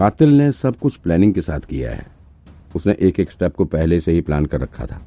कातिल 0.00 0.28
ने 0.28 0.52
सब 0.52 0.76
कुछ 0.76 0.96
प्लानिंग 0.96 1.34
के 1.34 1.40
साथ 1.40 1.60
किया 1.60 1.90
है। 1.90 2.06
उसने 2.76 2.96
एक 3.00 3.20
एक 3.20 3.30
स्टेप 3.30 3.54
को 3.54 3.64
पहले 3.64 4.00
से 4.00 4.12
ही 4.12 4.20
प्लान 4.20 4.46
कर 4.46 4.60
रखा 4.60 4.86
था। 4.86 4.98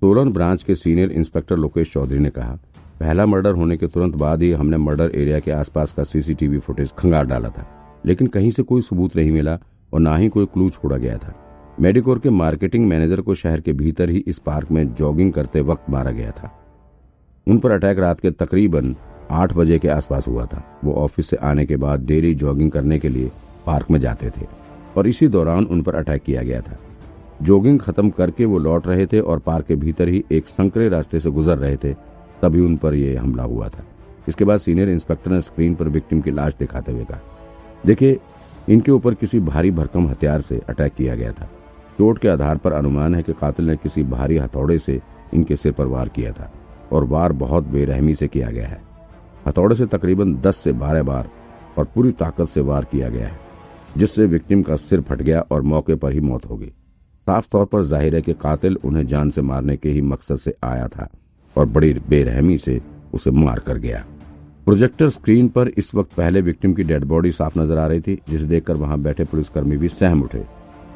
सोलन 0.00 0.32
ब्रांच 0.32 0.62
के 0.62 0.74
सीनियर 0.74 1.12
इंस्पेक्टर 1.12 1.56
लोकेश 1.56 1.92
चौधरी 1.92 2.18
ने 2.18 2.30
कहा, 2.30 2.58
पहला 3.00 3.26
मर्डर 3.26 3.52
होने 3.52 3.76
के 3.76 3.86
तुरंत 3.86 4.14
बाद 4.14 4.42
ही 4.42 4.52
हमने 4.52 4.76
मर्डर 4.76 5.10
एरिया 5.14 5.38
के 5.38 5.50
आसपास 5.50 5.92
का 5.92 6.04
सीसीटीवी 6.04 6.58
फुटेज 6.58 6.92
खंगार 6.92 7.24
डाला 7.24 7.48
था। 7.48 7.66
लेकिन 8.06 8.26
कहीं 8.26 8.50
से 8.50 8.62
कोई 8.62 8.82
सबूत 8.82 9.16
नहीं 9.16 9.30
मिला 9.30 9.58
और 9.92 10.00
ना 10.00 10.16
ही 10.16 10.28
कोई 10.28 10.46
क्लू 10.46 10.70
छोड़ा 10.70 10.96
गया 10.96 11.18
था। 11.18 11.34
मेडिकोर 11.80 12.18
के 12.18 12.30
मार्केटिंग 12.30 12.86
मैनेजर 12.86 13.20
को 13.20 13.34
शहर 13.34 13.60
के 13.60 13.72
भीतर 13.72 14.10
ही 14.10 14.24
इस 14.26 14.38
पार्क 14.38 14.70
में 14.70 14.94
जॉगिंग 14.94 15.32
करते 15.32 15.60
वक्त 15.60 15.90
मारा 15.90 16.10
गया 16.10 16.30
था। 16.30 16.64
उन 17.46 17.58
पर 17.58 17.70
अटैक 17.70 17.98
रात 17.98 18.20
के 18.20 18.30
तकरीबन 18.30 18.96
आठ 19.30 19.52
बजे 19.52 19.78
के 19.78 19.88
आसपास 19.88 20.28
हुआ 20.28 20.46
था। 20.46 20.80
वो 20.84 20.94
ऑफ़िस 20.94 21.26
से 21.26 21.36
आने 21.36 21.66
के 21.66 21.76
बाद 21.76 22.00
डेली 22.00 22.34
जॉगिंग 22.34 22.70
करने 22.70 22.98
के 22.98 23.08
लिए 23.08 23.30
पार्क 23.66 23.90
में 23.90 23.98
जाते 24.00 24.30
थे 24.30 24.46
और 24.96 25.06
इसी 25.06 25.28
दौरान 25.28 25.64
उन 25.64 25.82
पर 25.82 25.94
अटैक 25.94 26.22
किया 26.22 26.42
गया 26.42 26.60
था। 26.60 26.78
जॉगिंग 27.42 27.78
खत्म 27.80 28.10
करके 28.10 28.44
वो 28.44 28.58
लौट 28.58 28.86
रहे 28.86 29.06
थे 29.06 29.20
और 29.20 29.38
पार्क 29.38 29.66
के 29.66 29.74
भीतर 29.76 30.08
ही 30.08 30.24
एक 30.32 30.48
संकरे 30.48 30.88
रास्ते 30.88 31.20
से 31.20 31.30
गुजर 31.30 31.58
रहे 31.58 31.76
थे, 31.76 31.92
तभी 32.42 32.60
उन 32.60 32.76
पर 32.76 32.94
यह 32.94 33.22
हमला 33.22 33.42
हुआ 33.42 33.68
था। 33.68 33.84
इसके 34.28 34.44
बाद 34.44 34.58
सीनियर 34.58 34.88
इंस्पेक्टर 34.88 35.30
ने 35.30 35.40
स्क्रीन 35.40 35.74
पर 35.74 35.88
विक्टिम 35.88 36.20
की 36.20 36.30
लाश 36.30 36.54
दिखाते 36.58 36.92
हुए 36.92 37.04
कहा, 37.04 37.20
देखिए, 37.86 38.18
इनके 38.68 38.92
ऊपर 38.92 39.14
किसी 39.14 39.40
भारी 39.40 39.70
भरकम 39.70 40.08
हथियार 40.08 40.40
से 40.40 40.60
अटैक 40.68 40.94
किया 40.94 41.14
गया 41.14 41.32
था। 41.32 41.48
चोट 41.98 42.18
के 42.18 42.28
आधार 42.28 42.56
पर 42.56 42.72
अनुमान 42.72 43.14
है 43.14 43.22
कि 43.22 43.32
कातिल 43.32 43.66
ने 43.66 43.76
किसी 43.76 44.02
भारी 44.02 44.36
हथौड़े 44.38 44.78
से 44.78 45.00
इनके 45.34 45.56
सिर 45.56 45.72
पर 45.72 45.86
वार 45.86 46.08
किया 46.08 46.32
था 46.32 46.50
और 46.92 47.04
वार 47.04 47.32
बहुत 47.32 47.64
बेरहमी 47.64 48.14
से 48.14 48.28
किया 48.28 48.50
गया 48.50 48.66
है। 48.66 48.80
हथौड़े 49.48 49.74
से 49.74 49.86
तकरीबन 49.86 50.34
10 50.36 50.56
से 50.56 50.72
12 50.72 51.02
बार 51.02 51.28
और 51.78 51.84
पूरी 51.84 52.12
ताकत 52.12 52.48
से 52.48 52.60
वार 52.60 52.84
किया 52.84 53.08
गया 53.08 53.28
है। 53.28 53.49
जिससे 53.96 54.26
विक्टिम 54.26 54.62
का 54.62 54.76
सिर 54.78 55.00
फट 55.00 55.22
गया 55.22 55.40
और 55.42 55.62
मौके 55.62 55.94
पर 55.94 56.12
ही 56.12 56.20
मौत 56.20 56.46
हो 56.46 56.56
गई। 56.56 56.68
साफ़ 57.26 57.48
तौर 57.52 57.64
पर 57.64 57.82
ज़ाहिर 57.84 58.14
है 58.14 58.22
कि 58.22 58.32
कातिल 58.34 58.76
उन्हें 58.84 59.06
जान 59.06 59.30
से 59.30 59.42
मारने 59.42 59.76
के 59.76 59.90
ही 59.90 60.00
मकसद 60.02 60.36
से 60.36 60.54
आया 60.64 60.86
था 60.88 61.08
और 61.56 61.66
बड़ी 61.68 61.92
बेरहमी 62.08 62.56
से 62.58 62.80
उसे 63.14 63.30
मार 63.32 63.58
कर 63.58 63.78
गया। 63.78 64.04
प्रोजेक्टर 64.64 65.08
स्क्रीन 65.08 65.48
पर 65.48 65.68
इस 65.68 65.94
वक्त 65.94 66.12
पहले 66.12 66.40
विक्टिम 66.40 66.74
की 66.74 66.82
डेड 66.82 67.04
बॉडी 67.04 67.32
साफ़ 67.32 67.58
नज़र 67.58 67.78
आ 67.78 67.86
रही 67.86 68.00
थी, 68.00 68.18
जिसे 68.28 68.46
देखकर 68.46 68.76
वहाँ 68.76 68.98
बैठे 69.00 69.24
पुलिसकर्मी 69.24 69.76
भी 69.76 69.88
सहम 69.88 70.22
उठे। 70.22 70.44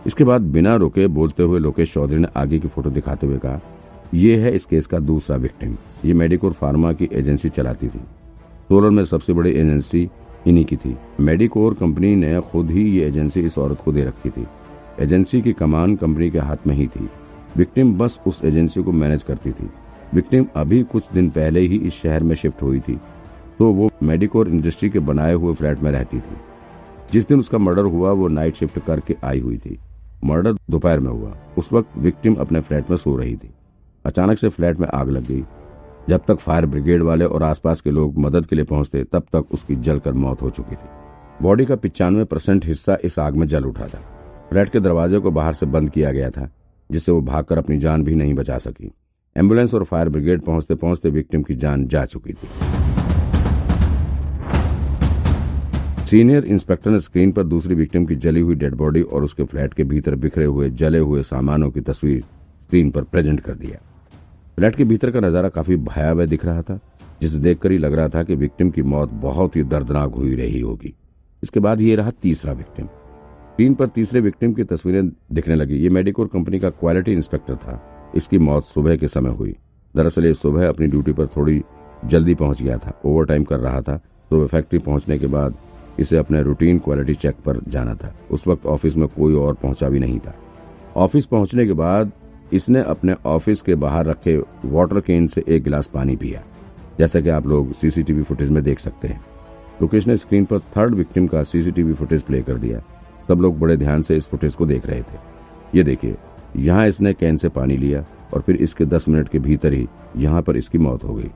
इसके 0.07 0.25
बाद 0.25 0.43
बिना 0.53 0.75
रुके 0.77 1.07
बोलते 1.09 1.43
हुए 1.43 1.59
लोकेश 1.61 1.93
चौधरी 1.95 2.19
ने 2.19 2.29
आगे 2.37 2.59
की 2.59 2.69
फ़ोटो 2.69 2.91
दिखाते 2.91 3.27
हुए 3.27 3.39
कहा 3.39 3.61
यह 4.15 4.45
है 4.45 4.55
इस 4.55 4.65
केस 4.65 4.87
का 4.87 4.99
दूसरा 5.01 5.37
विक्टिम 5.37 5.77
ये 6.05 6.15
मेडिकोर 6.15 6.53
फार्मा 6.53 6.93
की 6.93 7.09
एजेंसी 7.13 7.49
चलाती 7.49 7.89
थी। 7.89 7.99
सोलन 8.69 8.95
में 8.95 9.05
सबसे 9.05 9.33
बड़ी 9.33 9.51
एजेंसी 9.53 10.09
इन्हीं 10.47 10.65
की 10.65 10.77
थी। 10.77 10.97
मेडिकोर 11.21 11.75
कंपनी 11.75 12.17
ने 12.17 12.41
खुद 12.41 12.71
ही 12.71 12.91
ये 12.91 13.07
एजेंसी 13.07 13.41
इस 13.41 13.59
औरत 13.59 13.79
को 13.85 13.93
दे 13.93 14.05
रखी 14.05 14.31
थी। 14.31 14.47
एजेंसी 15.01 15.43
की 15.43 15.53
कमान 15.53 15.97
कंपनी 15.97 16.31
के 16.31 16.39
हाथ 16.39 16.57
में 16.67 16.75
ही 16.75 16.87
थी। 16.87 17.09
विक्टिम 17.57 17.99
बस 17.99 18.21
उस 18.27 18.45
एजेंसी 18.45 18.83
को 18.83 18.93
मैनेज 18.93 19.23
करती 19.23 19.53
थी। 19.53 19.71
विक्टिम 20.15 20.47
अभी 20.57 20.83
कुछ 20.83 21.05
दिन 21.15 21.31
पहले 21.31 21.61
ही 21.61 21.77
इस 21.77 21.93
शहर 21.93 22.23
में 22.23 22.35
शिफ्ट 22.35 22.63
हुई 22.63 22.81
थी। 22.81 23.01
तो 23.59 23.73
वो 23.73 23.91
मेडिकोर 24.03 24.49
इंडस्ट्री 24.49 24.91
के 24.91 24.99
बनाए 24.99 25.35
हुए 25.35 25.55
फ्लैट 25.55 25.81
में 25.81 25.91
रहती 25.91 26.19
थी। 26.19 26.37
जिस 27.13 27.29
दिन 27.29 27.39
उसका 27.39 27.59
मर्डर 27.59 27.83
हुआ, 27.83 28.11
वो 28.11 28.29
नाइट 28.29 28.55
शिफ्ट 28.55 28.79
करके 28.79 29.17
आई 29.25 29.41
हुई 29.41 29.57
थी। 29.57 29.79
मर्डर 30.25 30.53
दोपहर 30.53 31.01
में 31.01 31.11
हुआ। 31.11 31.37
उस 31.59 31.73
वक्त 31.73 31.99
विक्टिम 31.99 32.35
अपने 32.35 32.61
फ्लैट 32.61 32.91
में 32.91 32.97
सो 32.97 33.17
रही 33.17 33.37
थी। 33.37 33.51
अचानक 34.05 34.39
से 34.39 34.49
फ्लैट 34.49 34.81
में 34.81 34.89
आग 34.89 35.09
लग 35.09 35.27
गई। 35.27 35.45
जब 36.09 36.23
तक 36.29 36.37
फायर 36.37 36.67
ब्रिगेड 36.67 37.03
वाले 37.03 37.25
और 37.25 37.43
आसपास 37.43 37.81
के 37.81 37.91
लोग 37.91 38.19
मदद 38.19 38.47
के 38.47 38.57
लिए 38.57 38.65
पहुँचते, 38.65 39.05
तब 39.05 39.27
तक 39.33 39.53
उसकी 39.53 39.77
जलकर 39.77 40.13
मौत 40.15 40.43
हो 40.43 40.51
चुकी 40.51 40.75
थी। 40.75 40.89
बॉडी 41.43 41.65
का 41.65 41.77
पिचानवे 41.77 42.25
परसेंट 42.25 42.65
हिस्सा 42.65 42.97
इस 43.05 43.19
आग 43.19 43.37
में 43.37 43.47
जल 43.47 43.65
उठा 43.65 43.87
था। 43.87 43.99
फ्लैट 44.51 44.69
के 44.69 44.81
दरवाजे 44.81 45.19
को 45.19 45.31
बाहर 45.31 45.53
से 45.53 45.67
बंद 45.67 45.91
किया 45.91 46.11
गया 46.13 46.31
था, 46.31 46.51
जिससे 46.91 47.13
वो 47.13 47.21
भागकर 47.21 47.59
अपनी 47.59 47.79
जान 47.79 48.05
भी 48.05 48.15
नहीं 48.15 48.35
बचा 48.35 48.59
सकी। 48.59 48.93
एंबुलेंस 49.37 49.75
और 49.75 49.85
फायर 49.85 50.09
ब्रिगेड 50.09 50.43
पहुँचते 50.43 50.75
पहुँचते 50.75 51.11
विक्टिम 51.11 51.43
की 51.43 51.55
जान 51.55 51.87
जा 51.87 52.05
चुकी 52.05 52.33
थी। 52.33 52.49
सीनियर 56.07 56.45
इंस्पेक्टर 56.45 56.91
ने 56.91 56.99
स्क्रीन 57.01 57.33
पर 57.33 57.45
दूसरी 57.45 57.75
विक्टिम 57.75 58.07
की 58.07 58.15
जली 58.17 58.41
हुई 58.41 58.55
डेड 58.55 58.75
बॉडी 58.75 59.03
और 59.03 59.25
उसके 59.25 59.45
फ्लैट 59.45 59.75
के 59.75 59.85
भीतर 59.85 60.15
बिखरे 60.15 60.45
हुए, 60.45 60.71
जले 60.71 60.99
हुए 60.99 61.23
सामानों 61.23 61.71
की 61.71 61.81
तस्वीर 61.81 62.23
स्क्रीन 62.61 62.91
पर 62.91 63.03
प्रेजेंट 63.03 63.41
कर 63.41 63.55
दिया 63.55 63.79
फ्लैट 64.59 64.77
के 64.77 64.85
भीतर 64.85 65.11
का 65.11 65.21
नज़ारा 65.21 65.49
काफ़ी 65.49 65.77
भयावह 65.77 66.27
दिख 66.27 66.45
रहा 66.45 66.63
था, 66.63 66.79
जिसे 67.23 67.39
देखकर 67.39 67.71
ही 67.73 67.79
लग 67.79 67.95
रहा 67.95 68.09
था 68.09 68.23
कि 68.23 68.35
विक्टिम 68.35 68.71
की 68.71 68.83
मौत 68.83 69.11
बहुत 69.23 69.57
ही 69.57 69.63
दर्दनाक 69.65 70.15
हुई 70.15 70.35
रही 70.37 70.61
होगी। 70.61 70.95
इसके 71.43 71.61
बाद 71.61 71.81
ये 71.81 71.97
रहा 71.97 72.11
तीसरा 72.23 72.53
विक्टिम। 72.53 72.87
स्क्रीन 72.87 73.75
पर 73.75 73.89
तीसरे 73.89 74.21
विक्टिम 74.21 74.53
की 74.53 74.65
तस्वीरें 74.65 75.11
दिखने 75.33 75.55
लगी। 75.55 75.77
ये 75.77 75.89
मेडिकोर 75.89 76.27
कंपनी 76.27 76.59
का 76.59 76.71
क्वालिटी 76.71 77.13
इंस्पेक्टर 77.13 77.57
था। 77.57 77.81
इसकी 78.17 78.39
मौत 78.39 78.65
सुबह 78.65 78.97
के 78.97 79.09
समय 79.09 79.31
हुई। 79.31 79.55
दरअसल 79.95 80.27
ये 80.27 80.35
सुबह 80.35 80.69
अपनी 80.69 80.87
ड्यूटी 80.87 81.13
पर 81.13 81.27
थोड़ी 81.27 81.63
जल्दी 82.05 82.35
पहुँच 82.35 82.63
गया 82.63 82.79
था। 82.79 82.99
ओवर 83.05 83.27
टाइम 83.27 83.45
कर 83.45 83.61
रहा 83.61 83.81
था 83.81 83.97
सुबह 84.31 84.47
फैक्ट्री 84.47 84.79
पहुँचने 84.81 85.19
के 85.19 85.27
बाद 85.27 85.55
इसे 86.01 86.17
अपने 86.17 86.43
रूटीन 86.43 86.79
क्वालिटी 86.79 87.15
चेक 87.15 87.35
पर 87.45 87.61
जाना 87.69 87.95
था। 87.95 88.15
उस 88.31 88.47
वक्त 88.49 88.67
ऑफ़िस 88.67 88.97
में 88.97 89.07
कोई 89.09 89.35
और 89.35 89.55
पहुँचा 89.55 89.89
भी 89.89 89.99
नहीं 89.99 90.19
था। 90.19 90.35
ऑफ़िस 90.97 91.27
पहुँचने 91.27 91.67
के 91.67 91.73
बाद 91.73 92.13
इसने 92.53 92.83
अपने 92.83 93.15
ऑफ़िस 93.27 93.61
के 93.61 93.75
बाहर 93.77 94.07
रखे 94.07 94.37
वाटर 94.65 95.01
केन 95.01 95.27
से 95.27 95.45
एक 95.49 95.63
गिलास 95.65 95.87
पानी 95.87 96.17
पिया, 96.17 96.43
जैसा 96.99 97.21
कि 97.21 97.29
आप 97.29 97.47
लोग 97.47 97.73
सीसीटीवी 97.73 98.23
फुटेज 98.23 98.51
में 98.51 98.63
देख 98.65 98.79
सकते 98.79 99.09
हैं। 99.09 99.21
रुकेश 99.81 100.07
ने 100.07 100.17
स्क्रीन 100.17 100.45
पर 100.45 100.59
थर्ड 100.77 100.95
विक्टिम 100.95 101.27
का 101.27 101.43
सीसीटीवी 101.43 101.93
फुटेज 101.93 102.23
प्ले 102.23 102.43
कर 102.43 102.59
दिया। 102.59 102.83
सब 103.29 103.41
लोग 103.41 103.59
बड़े 103.59 103.77
ध्यान 103.77 104.03
से 104.03 104.17
इस 104.17 104.27
फुटेज 104.29 104.55
को 104.55 104.67
देख 104.67 104.87
रहे 104.87 105.01
थे। 105.01 105.19
ये 105.75 105.83
देखिए, 105.83 106.17
यहाँ 106.57 106.87
इसने 106.87 107.13
कैन 107.15 107.37
से 107.37 107.49
पानी 107.51 107.77
लिया 107.77 108.05
और 108.35 108.41
फिर 108.41 108.57
इसके 108.57 108.85
दस 108.87 109.09
मिनट 109.09 109.29
के 109.29 109.39
भीतर 109.39 109.73
ही 109.73 109.87
यहाँ 110.17 110.43
पर 110.43 110.57
इसकी 110.57 110.79
मौत 110.79 111.05
हो 111.05 111.15
गई। 111.15 111.31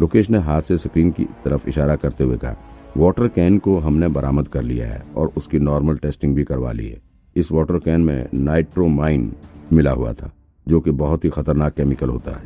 लोकेश 0.00 0.30
ने 0.30 0.38
हाथ 0.40 0.60
से 0.60 0.76
स्क्रीन 0.78 1.10
की 1.10 1.24
तरफ़ 1.44 1.68
इशारा 1.68 1.96
करते 1.96 2.24
हुए 2.24 2.36
कहा, 2.36 2.56
वाटर 2.96 3.28
कैन 3.28 3.58
को 3.58 3.78
हमने 3.78 4.08
बरामद 4.10 4.48
कर 4.48 4.62
लिया 4.62 4.86
है 4.86 5.02
और 5.16 5.32
उसकी 5.36 5.58
नॉर्मल 5.60 5.96
टेस्टिंग 5.96 6.34
भी 6.36 6.44
करवा 6.44 6.72
ली 6.72 6.88
है। 6.88 7.00
इस 7.36 7.52
वाटर 7.52 7.78
कैन 7.78 8.00
में 8.00 8.28
नाइट्रोमाइन 8.34 9.32
मिला 9.72 9.90
हुआ 9.90 10.12
था। 10.12 10.32
जो 10.68 10.80
कि 10.80 10.90
बहुत 10.90 11.24
ही 11.24 11.30
खतरनाक 11.30 11.74
केमिकल 11.74 12.08
होता 12.08 12.30
है। 12.30 12.42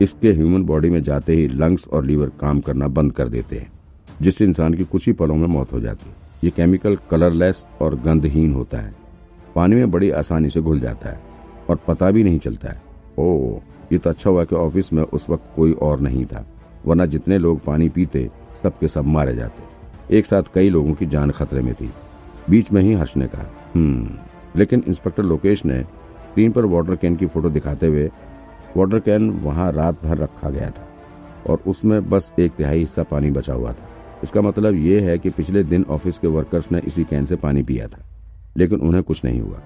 इसके 0.00 0.28
ह्यूमन 0.28 0.62
बॉडी 0.62 0.90
में 0.90 1.02
जाते 1.02 1.34
ही 1.34 1.48
लंग्स 1.48 1.88
और 1.88 2.04
लीवर 2.04 2.28
काम 2.40 2.60
करना 2.60 2.88
बंद 2.88 3.12
कर 3.12 3.28
देते 3.28 3.56
हैं, 3.56 3.72
जिससे 4.22 4.44
इंसान 4.44 4.74
की 4.74 4.84
कुछ 4.84 5.06
ही 5.06 5.12
पलों 5.12 5.36
में 5.36 5.46
मौत 5.46 5.72
हो 5.72 5.80
जाती 5.80 6.10
है। 6.10 6.16
ये 6.44 6.50
केमिकल 6.50 6.96
कलरलेस 7.10 7.66
और 7.80 7.94
गंधहीन 7.94 8.54
होता 8.54 8.78
है। 8.78 8.94
पानी 9.54 9.76
में 9.76 9.90
बड़ी 9.90 10.10
आसानी 10.10 10.50
से 10.50 10.60
घुल 10.60 10.80
जाता 10.80 11.08
है 11.08 11.20
और 11.70 11.78
पता 11.88 12.10
भी 12.10 12.24
नहीं 12.24 12.38
चलता 12.38 12.68
है। 12.68 12.82
ओ 13.18 13.58
ये 13.92 13.98
तो 13.98 14.10
अच्छा 14.10 14.30
हुआ 14.30 14.44
कि 14.44 14.56
ऑफ़िस 14.56 14.92
में 14.92 15.02
उस 15.02 15.30
वक्त 15.30 15.44
कोई 15.56 15.72
और 15.72 16.00
नहीं 16.00 16.24
था, 16.24 16.46
वरना 16.86 17.06
जितने 17.06 17.38
लोग 17.38 17.64
पानी 17.64 17.88
पीते, 17.88 18.30
सबके 18.62 18.88
सब 18.88 19.04
मारे 19.04 19.36
जाते। 19.36 20.16
एक 20.16 20.26
साथ 20.26 20.42
कई 20.54 20.68
लोगों 20.68 20.94
की 20.94 21.06
जान 21.06 21.30
खतरे 21.30 21.62
में 21.62 21.74
थी। 21.74 21.90
बीच 22.50 22.72
में 22.72 22.82
ही 22.82 22.94
हर्ष 22.94 23.16
ने 23.16 23.26
कहा 23.26 23.46
हम्म। 23.74 24.10
लेकिन 24.56 24.84
इंस्पेक्टर 24.88 25.22
लोकेश 25.22 25.64
ने 25.64 25.84
स्क्रीन 26.30 26.52
पर 26.52 26.64
वाटर 26.66 26.96
कैन 26.96 27.16
की 27.16 27.26
फ़ोटो 27.26 27.50
दिखाते 27.50 27.86
हुए 27.86 28.10
वाटर 28.76 29.00
कैन 29.00 29.30
वहाँ 29.42 29.70
रात 29.72 30.04
भर 30.04 30.16
रखा 30.18 30.50
गया 30.50 30.70
था 30.70 30.86
और 31.46 31.62
उसमें 31.66 32.08
बस 32.08 32.32
एक 32.38 32.52
तिहाई 32.52 32.78
हिस्सा 32.78 33.02
पानी 33.02 33.30
बचा 33.30 33.54
हुआ 33.54 33.72
था। 33.72 33.88
इसका 34.22 34.40
मतलब 34.40 34.74
ये 34.76 35.00
है 35.00 35.18
कि 35.18 35.30
पिछले 35.30 35.62
दिन 35.64 35.84
ऑफ़िस 35.90 36.18
के 36.18 36.28
वर्कर्स 36.28 36.70
ने 36.72 36.80
इसी 36.86 37.04
कैन 37.04 37.24
से 37.26 37.36
पानी 37.36 37.62
पिया 37.62 37.86
था, 37.86 38.04
लेकिन 38.56 38.80
उन्हें 38.80 39.02
कुछ 39.02 39.24
नहीं 39.24 39.40
हुआ। 39.40 39.62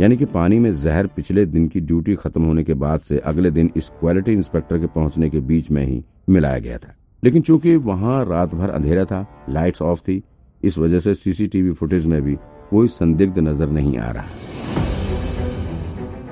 यानी 0.00 0.16
कि 0.16 0.24
पानी 0.26 0.58
में 0.58 0.70
जहर 0.72 1.06
पिछले 1.06 1.44
दिन 1.46 1.66
की 1.68 1.80
ड्यूटी 1.80 2.14
खत्म 2.14 2.44
होने 2.44 2.64
के 2.64 2.74
बाद 2.76 3.00
से 3.00 3.18
अगले 3.20 3.50
दिन 3.50 3.70
इस 3.76 3.88
क्वालिटी 4.00 4.32
इंस्पेक्टर 4.32 4.78
के 4.78 4.86
पहुँचने 4.86 5.30
के 5.30 5.40
बीच 5.42 5.70
में 5.70 5.84
ही 5.84 6.02
मिलाया 6.28 6.58
गया 6.58 6.78
था। 6.78 6.94
लेकिन 7.22 7.42
चूँकि 7.42 7.76
वहाँ 7.76 8.24
रात 8.24 8.54
भर 8.54 8.70
अंधेरा 8.70 9.04
था, 9.04 9.26
लाइट्स 9.48 9.82
ऑफ़ 9.82 10.00
थी, 10.00 10.22
इस 10.62 10.78
वजह 10.78 10.98
से 10.98 11.14
सीसीटीवी 11.14 11.72
फुटेज 11.72 12.06
में 12.06 12.20
भी 12.22 12.36
कोई 12.70 12.88
संदिग्ध 12.88 13.38
नज़र 13.38 13.70
नहीं 13.70 13.96
आ 13.98 14.10
रहा। 14.10 14.65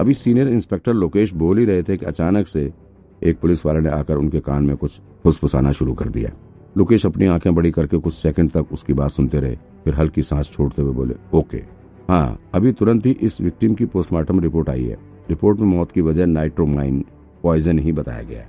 अभी 0.00 0.14
सीनियर 0.14 0.48
इंस्पेक्टर 0.48 0.92
लोकेश 0.92 1.32
बोल 1.32 1.58
ही 1.58 1.64
रहे 1.64 1.82
थे 1.82 1.96
कि 1.96 2.06
अचानक 2.06 2.46
से 2.46 2.72
एक 3.22 3.38
पुलिस 3.40 3.64
वाले 3.66 3.80
ने 3.80 3.88
आकर 3.88 4.16
उनके 4.16 4.40
कान 4.40 4.64
में 4.64 4.76
कुछ 4.76 5.00
फुसफुसाना 5.22 5.72
शुरू 5.72 5.92
कर 5.94 6.08
दिया। 6.08 6.30
लोकेश 6.78 7.06
अपनी 7.06 7.26
आँखें 7.26 7.54
बड़ी 7.54 7.70
करके 7.70 7.98
कुछ 7.98 8.14
सेकंड 8.14 8.50
तक 8.50 8.72
उसकी 8.72 8.92
बात 8.92 9.10
सुनते 9.10 9.40
रहे, 9.40 9.56
फिर 9.84 9.94
हल्की 9.94 10.22
सांस 10.22 10.50
छोड़ते 10.50 10.82
हुए 10.82 10.92
बोले, 10.92 11.14
ओके। 11.34 11.58
हाँ 12.08 12.40
अभी 12.54 12.72
तुरंत 12.72 13.06
ही 13.06 13.12
इस 13.12 13.40
विक्टिम 13.40 13.74
की 13.74 13.84
पोस्टमार्टम 13.84 14.40
रिपोर्ट 14.40 14.68
आई 14.68 14.84
है। 14.84 14.98
रिपोर्ट 15.28 15.60
में 15.60 15.68
मौत 15.68 15.92
की 15.92 16.00
वजह 16.00 16.26
नाइट्रोमाइन 16.26 17.04
पॉइजन 17.42 17.78
ही 17.78 17.92
बताया 17.92 18.22
गया 18.22 18.40
है। 18.40 18.48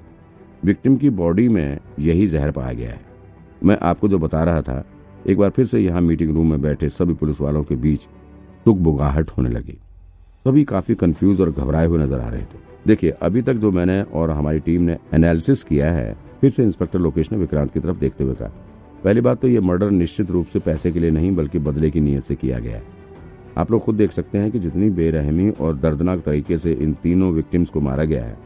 विक्टिम 0.65 0.97
की 0.97 1.09
बॉडी 1.09 1.47
में 1.49 1.79
यही 1.99 2.27
जहर 2.27 2.51
पाया 2.51 2.73
गया 2.73 2.89
है। 2.89 3.01
मैं 3.63 3.77
आपको 3.81 4.07
जो 4.07 4.19
बता 4.19 4.43
रहा 4.43 4.61
था, 4.61 4.83
एक 5.27 5.37
बार 5.37 5.49
फिर 5.49 5.65
से 5.65 5.79
यहाँ 5.79 6.01
मीटिंग 6.01 6.35
रूम 6.35 6.49
में 6.49 6.61
बैठे 6.61 6.89
सभी 6.89 7.13
पुलिस 7.13 7.41
वालों 7.41 7.63
के 7.63 7.75
बीच 7.75 7.99
सुख 7.99 8.77
बुगाहट 8.77 9.31
होने 9.31 9.49
लगी। 9.49 9.79
सभी 10.45 10.63
काफ़ी 10.63 10.95
कंफ्यूज 10.95 11.39
और 11.41 11.49
घबराए 11.51 11.85
हुए 11.87 11.99
नज़र 11.99 12.19
आ 12.19 12.27
रहे 12.29 12.41
थे। 12.41 12.57
देखिए, 12.87 13.09
अभी 13.11 13.41
तक 13.41 13.53
जो 13.53 13.71
मैंने 13.71 14.01
और 14.03 14.31
हमारी 14.31 14.59
टीम 14.59 14.81
ने 14.81 14.97
एनालिसिस 15.13 15.63
किया 15.63 15.91
है, 15.91 16.15
फिर 16.41 16.49
से 16.49 16.63
इंस्पेक्टर 16.63 16.99
लोकेश 16.99 17.31
ने 17.31 17.37
विक्रांत 17.37 17.71
की 17.71 17.79
तरफ़ 17.79 17.97
देखते 17.97 18.23
हुए 18.23 18.35
कहा, 18.35 18.51
पहली 19.03 19.21
बात 19.21 19.41
तो 19.41 19.47
ये 19.47 19.59
मर्डर 19.61 19.89
निश्चित 19.91 20.31
रूप 20.31 20.47
से 20.47 20.59
पैसे 20.59 20.91
के 20.91 20.99
लिए 20.99 21.11
नहीं, 21.11 21.35
बल्कि 21.35 21.59
बदले 21.59 21.89
की 21.91 21.99
नीयत 21.99 22.23
से 22.23 22.35
किया 22.35 22.59
गया 22.59 22.75
है। 22.75 22.83
आप 23.57 23.71
लोग 23.71 23.81
खुद 23.81 23.95
देख 23.95 24.11
सकते 24.11 24.37
हैं 24.37 24.51
कि 24.51 24.59
जितनी 24.59 24.89
बेरहमी 24.91 25.49
और 25.51 25.75
दर्दनाक 25.77 26.21
तरीके 26.21 26.57
से 26.57 26.73
इन 26.73 26.93
तीनों 27.03 27.31
विक्टिम्स 27.33 27.69
को 27.69 27.81
मारा 27.81 28.03
गया 28.05 28.23
है, 28.23 28.37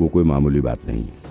वो 0.00 0.08
कोई 0.08 0.24
मामूली 0.24 0.60
बात 0.60 0.86
नहीं 0.86 1.02
है। 1.02 1.22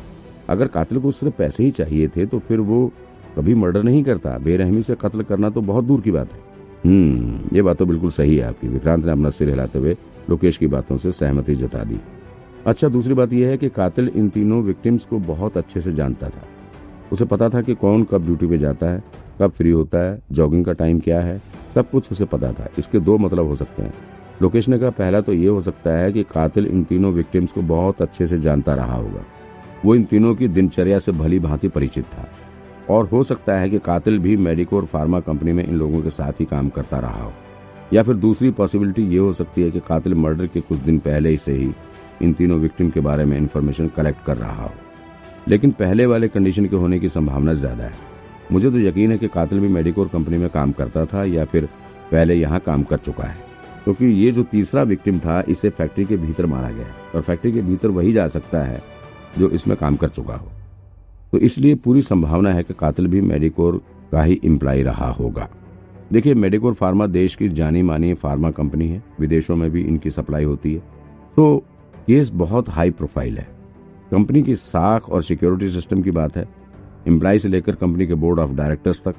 अगर 0.49 0.67
कातिल 0.69 0.99
को 0.99 1.11
सिर्फ़ 1.13 1.37
पैसे 1.37 1.63
ही 1.63 1.71
चाहिए 1.71 2.07
थे 2.07 2.25
तो 2.25 2.39
फिर 2.39 2.59
वो 2.61 2.91
कभी 3.37 3.55
मर्डर 3.55 3.83
नहीं 3.83 4.03
करता। 4.03 4.37
बेरहमी 4.39 4.81
से 4.83 4.95
कत्ल 5.01 5.23
करना 5.23 5.49
तो 5.49 5.61
बहुत 5.63 5.85
दूर 5.85 6.01
की 6.01 6.11
बात 6.11 6.33
है। 6.33 6.51
हम्म 6.85 7.55
ये 7.55 7.61
बात 7.61 7.77
तो 7.77 7.85
बिल्कुल 7.85 8.09
सही 8.09 8.35
है 8.37 8.43
आपकी। 8.43 8.67
विक्रांत 8.67 9.05
ने 9.05 9.11
अपना 9.11 9.29
सिर 9.29 9.49
हिलाते 9.49 9.79
हुए 9.79 9.95
लोकेश 10.29 10.57
की 10.57 10.67
बातों 10.67 10.97
से 10.97 11.11
सहमति 11.11 11.55
जता 11.55 11.83
दी। 11.83 11.99
अच्छा 12.65 12.87
दूसरी 12.87 13.13
बात 13.13 13.33
यह 13.33 13.49
है 13.49 13.57
कि 13.57 13.69
कातिल 13.69 14.11
इन 14.15 14.29
तीनों 14.29 14.61
विक्टिम्स 14.63 15.05
को 15.05 15.19
बहुत 15.19 15.57
अच्छे 15.57 15.81
से 15.81 15.91
जानता 15.91 16.29
था। 16.29 16.47
उसे 17.11 17.25
पता 17.25 17.49
था 17.49 17.61
कि 17.61 17.75
कौन 17.75 18.03
कब 18.03 18.25
ड्यूटी 18.25 18.47
पे 18.47 18.57
जाता 18.57 18.89
है, 18.89 19.03
कब 19.41 19.51
फ्री 19.51 19.71
होता 19.71 19.99
है 19.99 20.21
जॉगिंग 20.31 20.65
का 20.65 20.73
टाइम 20.73 20.99
क्या 20.99 21.21
है, 21.21 21.41
सब 21.75 21.89
कुछ 21.89 22.11
उसे 22.11 22.25
पता 22.25 22.51
था। 22.51 22.69
इसके 22.77 22.99
दो 22.99 23.17
मतलब 23.17 23.45
हो 23.45 23.55
सकते 23.55 23.83
हैं। 23.83 23.93
लोकेश 24.41 24.69
ने 24.69 24.79
कहा, 24.79 24.89
पहला 24.89 25.21
तो 25.21 25.33
ये 25.33 25.47
हो 25.47 25.61
सकता 25.61 25.91
है 25.91 26.11
कि 26.11 26.23
कातिल 26.23 26.65
इन 26.65 26.83
तीनों 26.83 27.11
विक्टिम्स 27.13 27.51
को 27.51 27.61
बहुत 27.61 28.01
अच्छे 28.01 28.27
से 28.27 28.37
जानता 28.37 28.75
रहा 28.75 28.95
होगा। 28.95 29.25
वो 29.85 29.95
इन 29.95 30.03
तीनों 30.03 30.35
की 30.35 30.47
दिनचर्या 30.47 30.99
से 30.99 31.11
भली 31.11 31.39
भांति 31.39 31.67
परिचित 31.67 32.05
था। 32.05 32.29
और 32.89 33.05
हो 33.05 33.23
सकता 33.23 33.57
है 33.57 33.69
कि 33.69 33.79
कातिल 33.79 34.19
भी 34.19 34.35
मेडिकोर 34.37 34.85
फार्मा 34.85 35.19
कंपनी 35.19 35.53
में 35.53 35.63
इन 35.63 35.75
लोगों 35.75 36.01
के 36.01 36.09
साथ 36.09 36.39
ही 36.39 36.45
काम 36.45 36.69
करता 36.69 36.99
रहा 36.99 37.23
हो। 37.23 37.31
या 37.93 38.03
फिर 38.03 38.15
दूसरी 38.15 38.51
पॉसिबिलिटी 38.51 39.03
ये 39.03 39.17
हो 39.17 39.33
सकती 39.33 39.61
है 39.61 39.71
कि 39.71 39.79
कातिल 39.79 40.13
मर्डर 40.13 40.47
के 40.47 40.61
कुछ 40.61 40.79
दिन 40.79 40.99
पहले 40.99 41.29
ही 41.29 41.37
से 41.37 41.51
ही 41.51 41.73
इन 42.21 42.33
तीनों 42.33 42.59
विक्टिम 42.59 42.89
के 42.89 42.99
बारे 42.99 43.25
में 43.25 43.37
इन्फॉर्मेशन 43.37 43.87
कलेक्ट 43.87 44.25
कर 44.25 44.37
रहा 44.37 44.63
हो। 44.63 44.71
लेकिन 45.47 45.71
पहले 45.71 46.05
वाले 46.05 46.27
कंडीशन 46.27 46.65
के 46.65 46.75
होने 46.75 46.99
की 46.99 47.09
संभावना 47.09 47.53
ज़्यादा 47.53 47.83
है। 47.83 48.11
मुझे 48.51 48.71
तो 48.71 48.79
यकीन 48.79 49.11
है 49.11 49.17
कि 49.17 49.27
कातिल 49.27 49.59
भी 49.59 49.67
मेडिकोर 49.67 50.07
कंपनी 50.07 50.37
में 50.37 50.49
काम 50.49 50.71
करता 50.71 51.05
था 51.05 51.23
या 51.23 51.45
फिर 51.45 51.65
पहले 52.11 52.35
यहाँ 52.35 52.59
काम 52.59 52.83
कर 52.83 52.97
चुका 52.97 53.23
है। 53.23 53.35
क्योंकि 53.83 54.05
तो 54.05 54.11
ये 54.11 54.31
जो 54.31 54.43
तीसरा 54.43 54.83
विक्टिम 54.83 55.19
था, 55.19 55.43
इसे 55.47 55.69
फैक्ट्री 55.69 56.05
के 56.05 56.17
भीतर 56.17 56.45
मारा 56.45 56.69
गया 56.71 56.85
और 57.15 57.21
फैक्ट्री 57.21 57.51
के 57.51 57.61
भीतर 57.61 57.87
वही 57.89 58.11
जा 58.13 58.27
सकता 58.27 58.63
है 58.63 58.81
जो 59.37 59.49
इसमें 59.49 59.77
काम 59.77 59.95
कर 59.95 60.09
चुका 60.09 60.33
हो। 60.33 60.51
तो 61.33 61.39
इसलिए 61.39 61.75
पूरी 61.75 62.01
संभावना 62.01 62.51
है 62.53 62.63
कि 62.63 62.73
कातिल 62.73 63.07
भी 63.07 63.21
मेडिकोर 63.21 63.81
का 64.11 64.23
ही 64.23 64.33
इम्प्लाई 64.33 64.83
रहा 64.83 65.09
होगा। 65.11 65.49
देखिए, 66.11 66.33
मेडिकोर 66.33 66.73
फार्मा 66.73 67.07
देश 67.07 67.35
की 67.35 67.47
जानी 67.49 67.81
मानी 67.81 68.13
फार्मा 68.13 68.51
कंपनी 68.51 68.87
है, 68.87 69.03
विदेशों 69.19 69.55
में 69.55 69.71
भी 69.71 69.81
इनकी 69.81 70.09
सप्लाई 70.09 70.43
होती 70.43 70.73
है। 70.73 70.79
तो 71.35 71.63
केस 72.07 72.29
बहुत 72.29 72.69
हाई 72.69 72.91
प्रोफ़ाइल 72.91 73.37
है। 73.37 73.47
कंपनी 74.11 74.43
की 74.43 74.55
साख 74.55 75.09
और 75.09 75.21
सिक्योरिटी 75.21 75.69
सिस्टम 75.69 76.01
की 76.01 76.11
बात 76.11 76.37
है। 76.37 76.47
एम्प्लाई 77.07 77.39
से 77.39 77.49
लेकर 77.49 77.75
कंपनी 77.75 78.07
के 78.07 78.13
बोर्ड 78.13 78.39
ऑफ़ 78.39 78.51
डायरेक्टर्स 78.51 79.03
तक 79.03 79.15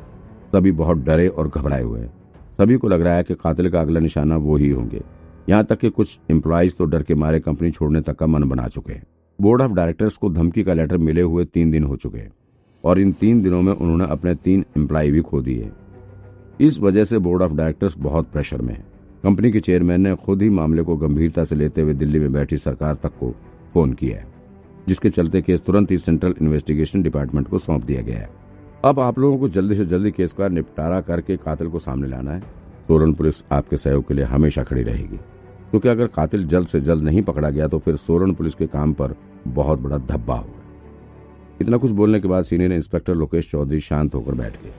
सभी 0.53 0.73
बहुत 0.73 0.99
डरे 0.99 1.29
और 1.29 1.49
घबराए 1.49 1.83
हुए 1.83 2.01
हैं। 2.01 2.13
सभी 2.59 2.77
को 2.77 2.89
लग 2.89 3.01
रहा 3.01 3.15
है 3.15 3.23
कि 3.23 3.35
कातिल 3.35 3.71
का 3.71 3.81
अगला 3.81 4.01
निशाना 4.01 4.37
वो 4.37 4.57
ही 4.57 4.71
होंगे। 4.71 5.03
यहाँ 5.49 5.65
तक 5.65 5.79
कि 5.79 5.91
कुछ 5.91 6.19
एम्प्लॉयज़ 6.31 6.75
तो 6.75 6.85
डर 6.85 7.03
के 7.03 7.15
मारे 7.15 7.41
कंपनी 7.41 7.71
छोड़ने 7.71 8.01
तक 8.01 8.17
का 8.17 8.27
मन 8.27 8.45
बना 8.45 8.69
चुके 8.69 8.93
हैं। 8.93 9.07
बोर्ड 9.39 9.63
ऑफ़ 9.63 9.73
डायरेक्टर्स 9.73 10.17
को 10.17 10.29
धमकी 10.31 10.63
का 10.63 10.75
लेटर 10.75 10.97
मिले 10.97 11.21
हुए 11.21 11.45
तीन 11.45 11.71
दिन 11.71 11.85
हो 11.85 11.97
चुके 11.97 12.19
हैं 12.19 12.33
और 12.85 12.99
इन 13.01 13.13
तीन 13.13 13.43
दिनों 13.43 13.63
में 13.63 13.73
उन्होंने 13.73 14.05
अपने 14.05 14.35
तीन 14.35 14.65
एम्प्लॉय 14.77 15.11
भी 15.11 15.21
खो 15.21 15.41
दिए। 15.41 15.71
इस 16.61 16.79
वजह 16.79 17.05
से 17.05 17.19
बोर्ड 17.19 17.43
ऑफ़ 17.43 17.53
डायरेक्टर्स 17.53 17.99
बहुत 17.99 18.31
प्रेशर 18.31 18.63
में 18.63 18.75
है। 18.75 18.85
कंपनी 19.25 19.51
के 19.53 19.61
चेयरमैन 19.61 20.01
ने 20.01 20.15
खुद 20.17 20.43
ही 20.43 20.49
मामले 20.51 20.83
को 20.83 20.97
गंभीरता 20.97 21.45
से 21.45 21.57
लेते 21.57 21.81
हुए 21.81 21.95
दिल्ली 21.95 22.19
में 22.19 22.33
बैठी 22.33 22.57
सरकार 22.57 22.95
तक 22.95 23.13
को 23.21 23.35
फ़ोन 23.75 23.93
किया 23.93 24.19
है, 24.19 24.27
जिसके 24.89 25.09
चलते 25.09 25.43
केस 25.43 25.63
तुरंत 25.63 25.91
ही 25.91 25.99
सेंट्रल 25.99 26.35
इन्वेस्टिगेशन 26.43 27.03
डिपार्टमेंट 27.03 27.49
को 27.49 27.59
सौंप 27.59 27.85
दिया 27.85 28.03
गया 28.03 28.19
है। 28.19 28.31
अब 28.85 29.01
आप 29.01 29.19
लोगों 29.19 29.39
को 29.39 29.49
जल्दी 29.49 29.75
से 29.75 29.85
जल्दी 29.85 30.11
केस 30.11 30.33
का 30.33 30.49
निपटारा 30.49 31.01
करके 31.01 31.37
कातिल 31.37 31.69
को 31.69 31.79
सामने 31.79 32.09
लाना 32.09 32.33
है। 32.33 32.41
सोलन 32.89 33.13
पुलिस 33.13 33.45
आपके 33.53 33.77
सहयोग 33.77 34.09
के 34.09 34.15
लिए 34.15 34.25
हमेशा 34.25 34.63
खड़ी 34.63 34.83
रहेगी। 34.83 35.19
क्योंकि 35.75 35.89
अगर 35.89 36.07
कातिल 36.07 36.47
जल्द 36.47 36.67
से 36.67 36.81
जल्द 36.81 37.03
नहीं 37.03 37.23
पकड़ा 37.23 37.49
गया 37.51 37.67
तो 37.69 37.79
फिर 37.79 37.97
सोलन 37.97 38.33
पुलिस 38.35 38.55
के 38.55 38.67
काम 38.67 38.93
पर 38.93 39.15
बहुत 39.47 39.79
बड़ा 39.79 39.97
धब्बा 40.01 40.35
होगा 40.35 40.63
इतना 41.61 41.77
कुछ 41.77 41.91
बोलने 41.91 42.21
के 42.21 42.29
बाद 42.29 42.45
सीनियर 42.45 42.73
इंस्पेक्टर 42.73 43.15
लोकेश 43.15 43.51
चौधरी 43.51 43.81
शांत 43.81 44.15
होकर 44.15 44.35
बैठ 44.35 44.63
गए। 44.63 44.73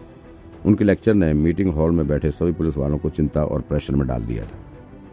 उनके 0.65 0.83
लेक्चर 0.83 1.13
ने 1.13 1.33
मीटिंग 1.33 1.71
हॉल 1.73 1.91
में 1.91 2.07
बैठे 2.07 2.31
सभी 2.31 2.51
पुलिस 2.51 2.77
वालों 2.77 2.97
को 2.97 3.09
चिंता 3.09 3.43
और 3.43 3.61
प्रेशर 3.61 3.95
में 3.95 4.07
डाल 4.07 4.23
दिया 4.23 4.43
था। 4.43 4.59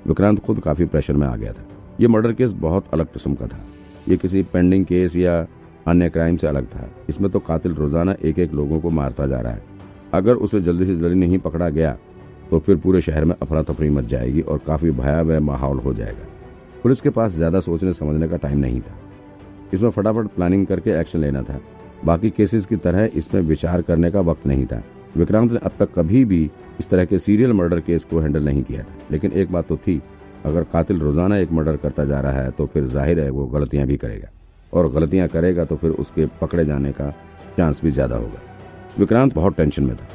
विक्रांत 0.06 0.38
खुद 0.40 0.61
काफ़ी 0.61 0.84
प्रेशर 0.84 1.17
में 1.17 1.26
आ 1.26 1.34
गया 1.37 1.52
था। 1.52 1.64
ये 2.00 2.08
मर्डर 2.08 2.32
केस 2.32 2.52
बहुत 2.61 2.94
अलग 2.94 3.12
किस्म 3.12 3.34
का 3.34 3.46
था। 3.46 3.61
ये 4.08 4.17
किसी 4.17 4.43
पेंडिंग 4.43 4.84
केस 4.84 5.17
या 5.17 5.38
अन्य 5.87 6.11
क्राइम 6.11 6.37
से 6.37 6.46
अलग 6.46 6.67
था। 6.67 6.88
इसमें 7.08 7.31
तो 7.31 7.38
कातिल 7.40 7.75
रोज़ाना 7.75 8.14
एक 8.25 8.38
एक 8.38 8.55
लोगों 8.55 8.81
को 8.81 8.90
मारता 8.93 9.26
जा 9.26 9.40
रहा 9.40 9.52
है। 9.52 9.62
अगर 10.14 10.34
उसे 10.37 10.61
जल्दी 10.61 10.87
से 10.87 10.94
जल्दी 10.94 11.20
नहीं 11.20 11.38
पकड़ा 11.40 11.69
गया 11.70 11.96
तो 12.52 12.58
फिर 12.58 12.76
पूरे 12.76 13.00
शहर 13.00 13.25
में 13.25 13.34
अफरा 13.34 13.62
तफरी 13.62 13.88
मच 13.90 14.04
जाएगी 14.04 14.40
और 14.43 14.58
काफ़ी 14.66 14.90
भयावह 14.93 15.40
माहौल 15.40 15.78
हो 15.78 15.93
जाएगा। 15.94 16.26
पुलिस 16.82 17.00
के 17.00 17.10
पास 17.10 17.31
ज़्यादा 17.32 17.60
सोचने 17.60 17.93
समझने 17.93 18.28
का 18.28 18.37
टाइम 18.37 18.58
नहीं 18.58 18.81
था। 18.81 18.96
इसमें 19.75 19.90
फटाफट 19.90 20.26
प्लानिंग 20.28 20.66
करके 20.66 20.90
एक्शन 20.90 21.19
लेना 21.19 21.43
था। 21.43 21.58
बाकी 22.04 22.31
केसेस 22.31 22.66
की 22.66 22.76
तरह 22.78 23.10
इसमें 23.14 23.40
विचार 23.43 23.82
करने 23.82 24.10
का 24.10 24.20
वक्त 24.20 24.46
नहीं 24.46 24.66
था। 24.66 24.82
विक्रांत 25.16 25.52
ने 25.52 25.58
अब 25.58 25.72
तक 25.78 25.93
कभी 25.94 26.25
भी 26.25 26.50
इस 26.81 26.90
तरह 26.90 27.04
के 27.04 27.19
सीरियल 27.19 27.52
मर्डर 27.52 27.81
केस 27.81 28.04
को 28.04 28.20
हैंडल 28.20 28.44
नहीं 28.44 28.62
किया 28.62 28.82
था। 28.82 28.94
लेकिन 29.10 29.32
एक 29.32 29.52
बात 29.52 29.69
तो 29.69 29.76
थी, 29.78 30.00
अगर 30.44 30.64
कातिल 30.72 31.00
रोज़ाना 31.00 31.37
एक 31.38 31.52
मर्डर 31.52 31.76
करता 31.78 32.05
जा 32.05 32.20
रहा 32.20 32.40
है 32.40 32.50
तो 32.50 32.66
फिर 32.66 32.84
ज़ाहिर 32.87 33.20
है 33.20 33.28
वो 33.31 33.46
गलतियाँ 33.48 33.87
भी 33.87 33.96
करेगा। 33.96 34.28
और 34.72 34.93
गलतियाँ 34.93 35.28
करेगा 35.28 35.64
तो 35.64 35.76
फिर 35.76 35.90
उसके 35.93 36.26
पकड़े 36.40 36.64
जाने 36.64 36.93
का 36.93 37.10
चांस 37.56 37.81
भी 37.84 37.90
ज़्यादा 37.90 38.16
होगा। 38.16 38.40
विक्रांत 38.98 39.34
बहुत 39.34 39.56
टेंशन 39.56 39.84
में 39.84 39.96
था। 39.96 40.06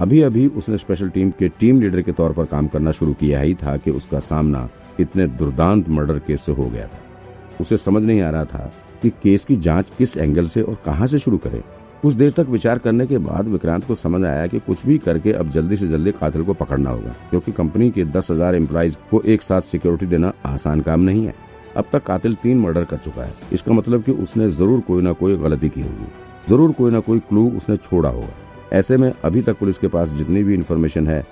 अभी 0.00 0.20
अभी 0.22 0.46
उसने 0.48 0.78
स्पेशल 0.78 1.08
टीम 1.08 1.30
के 1.30 1.48
टीम 1.60 1.80
लीडर 1.80 2.00
के 2.02 2.12
तौर 2.12 2.32
पर 2.32 2.44
काम 2.44 2.66
करना 2.66 2.90
शुरू 2.90 3.12
किया 3.12 3.40
ही 3.40 3.54
था 3.54 3.76
कि 3.76 3.90
उसका 3.90 4.18
सामना 4.20 4.68
इतने 5.00 5.26
दुर्दांत 5.28 5.88
मर्डर 5.88 6.18
केस 6.18 6.40
से 6.40 6.52
हो 6.52 6.64
गया 6.64 6.86
था। 6.86 6.98
उसे 7.60 7.76
समझ 7.76 8.02
नहीं 8.04 8.20
आ 8.20 8.30
रहा 8.30 8.44
था 8.44 8.72
कि 9.02 9.10
केस 9.22 9.44
की 9.44 9.56
जाँच 9.56 9.92
किस 9.98 10.16
एंगल 10.16 10.48
से 10.48 10.62
और 10.62 10.78
कहाँ 10.86 11.06
से 11.06 11.18
शुरू 11.18 11.38
करे। 11.38 11.62
कुछ 12.02 12.14
देर 12.14 12.30
तक 12.30 12.46
विचार 12.48 12.78
करने 12.78 13.06
के 13.06 13.18
बाद 13.18 13.48
विक्रांत 13.48 13.86
को 13.86 13.94
समझ 13.94 14.24
आया 14.24 14.46
कि 14.46 14.58
कुछ 14.58 14.84
भी 14.86 14.98
करके 14.98 15.32
अब 15.32 15.50
जल्दी 15.50 15.76
से 15.76 15.88
जल्दी 15.88 16.12
कातिल 16.12 16.44
को 16.44 16.54
पकड़ना 16.54 16.90
होगा, 16.90 17.14
क्योंकि 17.30 17.52
कंपनी 17.52 17.90
के 17.90 18.04
दस 18.06 18.30
हज़ार 18.30 18.54
एम्प्लॉयज़ 18.54 18.96
को 19.10 19.22
एक 19.22 19.42
साथ 19.42 19.60
सिक्योरिटी 19.62 20.06
देना 20.06 20.32
आसान 20.46 20.80
काम 20.80 21.00
नहीं 21.00 21.26
है। 21.26 21.34
अब 21.76 21.84
तक 21.92 22.04
कातिल 22.04 22.34
तीन 22.34 22.58
मर्डर 22.58 22.84
कर 22.84 22.96
चुका 22.96 23.22
है। 23.22 23.34
इसका 23.52 23.72
मतलब 23.72 24.02
कि 24.02 24.12
उसने 24.12 24.50
ज़रूर 24.50 24.80
कोई 24.80 25.02
ना 25.02 25.12
कोई 25.12 25.36
गलती 25.36 25.68
की 25.68 25.80
होगी। 25.80 26.06
ज़रूर 26.48 26.72
कोई 26.72 26.90
ना 26.90 27.00
कोई 27.00 27.18
क्लू 27.18 27.50
उसने 27.56 27.76
छोड़ा 27.76 28.08
होगा। 28.08 28.42
ऐसे 28.74 28.96
में 28.96 29.12
अभी 29.24 29.42
तक 29.42 29.58
पुलिस 29.58 29.78
के 29.78 29.88
पास 29.88 30.12
जितनी 30.12 30.42
भी 30.44 30.54
इन्फॉर्मेशन 30.54 31.06
है, 31.06 31.24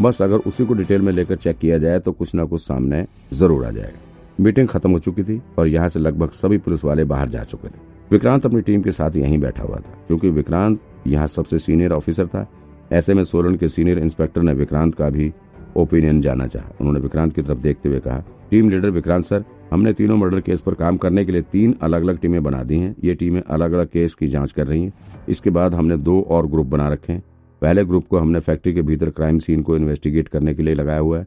बस 0.00 0.20
अगर 0.22 0.36
उसी 0.38 0.64
को 0.66 0.74
डिटेल 0.74 1.02
में 1.02 1.12
लेकर 1.12 1.36
चेक 1.36 1.58
किया 1.58 1.78
जाए 1.78 1.98
तो 2.00 2.12
कुछ 2.12 2.34
ना 2.34 2.44
कुछ 2.44 2.62
सामने 2.62 3.04
ज़रूर 3.32 3.64
आ 3.66 3.70
जाएगा। 3.70 3.98
मीटिंग 4.38 4.68
खत्म 4.68 4.90
हो 4.90 4.98
चुकी 4.98 5.22
थी 5.24 5.40
और 5.58 5.68
यहाँ 5.68 5.88
से 5.88 6.00
लगभग 6.00 6.30
सभी 6.32 6.58
पुलिस 6.58 6.84
वाले 6.84 7.04
बाहर 7.04 7.28
जा 7.28 7.42
चुके 7.44 7.68
थे। 7.68 7.80
विक्रांत 8.10 8.46
अपनी 8.46 8.60
टीम 8.60 8.82
के 8.82 8.90
साथ 8.90 9.16
यहीं 9.16 9.38
बैठा 9.38 9.62
हुआ 9.62 9.76
था, 9.76 9.98
क्योंकि 10.06 10.30
विक्रांत 10.30 10.80
यहाँ 11.06 11.26
सबसे 11.26 11.58
सीनियर 11.58 11.92
ऑफिसर 11.92 12.26
था। 12.26 12.46
ऐसे 12.92 13.14
में 13.14 13.22
सोलन 13.24 13.54
के 13.56 13.68
सीनियर 13.68 13.98
इंस्पेक्टर 13.98 14.42
ने 14.42 14.52
विक्रांत 14.54 14.94
का 14.94 15.08
भी 15.10 15.32
ओपिनियन 15.76 16.20
जाना 16.20 16.46
चाहा। 16.46 16.70
उन्होंने 16.80 17.00
विक्रांत 17.00 17.34
की 17.34 17.42
तरफ़ 17.42 17.58
देखते 17.58 17.88
हुए 17.88 18.00
कहा 18.00 18.22
टीम 18.50 18.70
लीडर 18.70 18.90
विक्रांत 18.90 19.24
सर, 19.24 19.44
हमने 19.72 19.92
तीनों 19.92 20.16
मर्डर 20.16 20.40
केस 20.40 20.60
पर 20.60 20.74
काम 20.74 20.96
करने 20.96 21.24
के 21.24 21.32
लिए 21.32 21.42
तीन 21.42 21.74
अलग 21.82 22.02
अलग 22.02 22.18
टीमें 22.18 22.42
बना 22.42 22.62
दी 22.62 22.78
हैं। 22.78 22.96
ये 23.04 23.14
टीमें 23.14 23.42
अलग 23.42 23.72
अलग 23.72 23.88
केस 23.88 24.14
की 24.14 24.26
जाँच 24.26 24.52
कर 24.52 24.66
रही 24.66 24.84
हैं। 24.84 24.92
इसके 25.28 25.50
बाद 25.50 25.74
हमने 25.74 25.96
दो 25.96 26.20
और 26.20 26.46
ग्रुप 26.46 26.66
बना 26.66 26.88
रखे 26.88 27.12
हैं। 27.12 27.22
पहले 27.62 27.84
ग्रुप 27.84 28.06
को 28.06 28.18
हमने 28.18 28.40
फैक्ट्री 28.40 28.74
के 28.74 28.82
भीतर 28.82 29.10
क्राइम 29.10 29.38
सीन 29.38 29.62
को 29.62 29.76
इन्वेस्टिगेट 29.76 30.28
करने 30.28 30.54
के 30.54 30.62
लिए 30.62 30.74
लगाया 30.74 30.98
हुआ 30.98 31.18
है। 31.18 31.26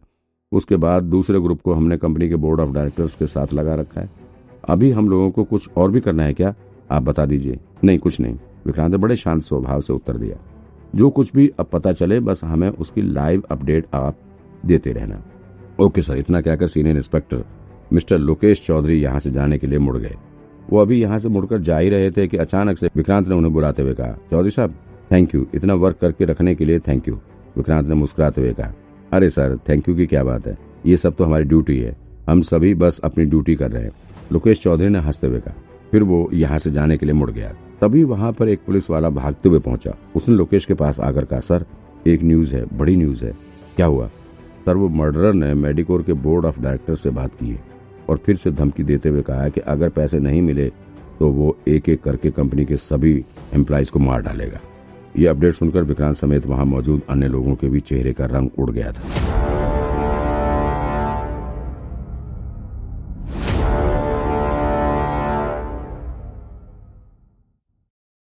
उसके 0.52 0.76
बाद 0.76 1.04
दूसरे 1.04 1.40
ग्रुप 1.40 1.62
को 1.62 1.74
हमने 1.74 1.98
कंपनी 1.98 2.30
के 2.30 2.36
बोर्ड 2.36 2.60
ऑफ़ 2.60 2.70
डायरेक्टर्स 2.70 3.16
के 3.16 3.26
साथ 3.26 3.54
लगा 3.54 3.76
रखा 3.76 4.02
है। 4.02 4.10
अभी 4.70 4.92
हम 4.92 5.10
लोगों 5.10 5.32
को 5.32 5.44
कुछ 5.44 5.70
और 5.78 5.92
भी 5.92 6.00
करना 6.00 6.24
है 6.24 6.34
क्या? 6.34 6.56
आप 6.92 7.04
बता 7.04 7.26
दीजिए। 7.26 7.60
नहीं, 7.84 8.00
कुछ 8.00 8.20
नहीं। 8.20 8.38
विक्रांत 8.66 8.92
ने 8.92 8.98
बड़े 8.98 9.16
शांत 9.16 9.42
स्वभाव 9.42 9.82
से 9.82 9.94
उत्तर 9.94 10.18
दिया। 10.18 10.38
जो 10.96 11.10
कुछ 11.10 11.34
भी 11.34 11.52
अब 11.60 11.66
पता 11.66 11.92
चले, 11.92 12.20
बस 12.20 12.44
हमें 12.44 12.70
उसकी 12.70 13.02
लाइव 13.02 13.44
अपडेट 13.52 13.86
आप 13.94 14.18
देते 14.66 14.92
रहना। 14.92 15.24
ओके 15.80 16.02
सर, 16.02 16.18
इतना 16.18 16.40
कहकर 16.42 16.68
senior 16.68 16.96
inspector 16.96 17.44
mister 17.94 18.18
Lokesh 18.18 18.66
Chaudhary 18.66 19.00
यहाँ 19.02 19.20
से 19.20 19.32
जाने 19.32 19.58
के 19.58 19.68
लिए 19.68 19.80
मुड़ 19.80 19.98
गए। 19.98 20.16
वो 20.70 20.80
अभी 20.80 21.00
यहाँ 21.02 21.18
से 21.20 21.30
मुड़कर 21.30 21.60
जा 21.60 21.78
ही 21.78 21.90
रहे 21.90 22.10
थे 22.12 22.28
कि 22.28 22.38
अचानक 22.38 22.78
से 22.78 22.90
विक्रांत 22.96 23.28
ने 23.28 23.36
उन्हें 23.36 23.54
बुलाते 23.54 23.82
हुए 23.82 23.94
कहा, 23.94 24.18
चौधरी 24.32 24.50
साहब 24.50 24.74
थैंक 25.12 25.36
यू 25.36 25.46
इतना 25.56 25.74
वर्क 25.76 25.98
करके 26.02 26.26
रखने 26.26 26.56
के 26.56 26.66
लिए 26.66 26.80
थैंक 26.80 27.08
यू 27.08 27.16
विक्रांत 27.58 27.88
ने 27.88 27.96
मुस्कुराते 27.96 28.42
हुए 28.42 28.54
कहा, 28.54 28.74
अरे 29.14 29.30
सर 29.30 29.58
थैंक 29.70 29.90
यू 29.90 29.96
की 29.96 30.06
क्या 30.06 30.24
बात 30.24 30.48
है? 30.48 30.58
ये 30.86 30.98
सब 30.98 31.16
तो 31.16 31.24
हमारी 31.24 31.44
ड्यूटी 31.44 31.78
है। 31.80 31.96
हम 32.30 32.42
सभी 32.42 32.74
बस 32.76 33.00
अपनी 33.04 33.26
ड्यूटी 33.26 33.56
कर 33.56 33.72
रहे 33.72 33.84
हैं। 33.84 33.92
लोकेश 34.32 34.62
चौधरी 34.62 34.90
ने 34.90 35.00
हँसते 35.00 35.28
हुए 35.28 35.40
कहा, 35.40 35.56
फिर 35.92 36.04
वो 36.04 36.30
यहाँ 36.34 36.58
से 36.58 36.72
जाने 36.72 36.98
के 36.98 37.06
लिए 37.06 37.16
मुड़ 37.16 37.32
गया। 37.32 37.56
तभी 37.82 38.04
वहाँ 38.04 38.32
पर 38.32 38.50
एक 38.50 38.60
पुलिस 38.66 38.90
वाला 38.90 39.10
भागते 39.10 39.50
हुए 39.50 39.60
पहुँचा। 39.60 39.96
उसने 40.16 40.36
लोकेश 40.36 40.66
के 40.66 40.74
पास 40.74 41.00
आकर 41.00 41.26
कहा, 41.26 41.40
सर, 41.40 41.66
एक 42.08 42.24
न्यूज़ 42.24 42.56
है, 42.56 42.66
बड़ी 42.74 42.96
न्यूज़ 42.96 43.26
है। 43.26 43.36
क्या 43.76 43.86
हुआ? 43.86 44.10
सर 44.66 44.76
मर्डर 44.76 44.88
मर्डरर 44.90 45.34
ने 45.34 45.54
मेडिकोर 45.54 46.04
के 46.04 46.14
बोर्ड 46.14 46.46
ऑफ़ 46.46 46.62
डायरेक्टर 46.62 46.96
से 46.96 47.10
बात 47.10 47.36
की 47.36 47.60
और 48.10 48.18
फिर 48.18 48.36
से 48.36 48.52
धमकी 48.52 48.84
देते 48.84 49.10
हुए 49.10 49.22
कहा 49.22 49.50
कि 49.50 49.62
अगर 49.62 49.90
पैसे 49.90 50.20
नहीं 50.20 50.42
मिले 50.42 50.68
तो 51.20 51.30
वो 51.30 51.58
एक 51.68 51.90
एक 51.90 52.02
करके 52.02 52.32
कंपनी 52.32 52.66
के 52.66 52.78
सभी 52.78 53.26
एम्प्लॉयज़ 53.54 53.92
को 53.92 54.00
मार 54.00 54.22
डालेगा। 54.22 54.60
ये 55.18 55.28
अपडेट 55.28 55.54
सुनकर 55.54 55.84
विक्रांत 55.84 56.16
समेत 56.16 56.46
वहाँ 56.46 56.66
मौजूद 56.66 57.02
अन्य 57.10 57.28
लोगों 57.28 57.56
के 57.56 57.70
भी 57.70 57.80
चेहरे 57.80 58.14
का 58.14 58.26
रंग 58.26 58.50
उड़ 58.60 58.72
गया 58.72 58.92
था। 58.92 59.29